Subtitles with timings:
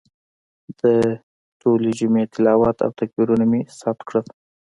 [0.79, 0.81] د
[1.61, 4.25] ټولې جمعې تلاوت او تکبیرونه مې ثبت کړل.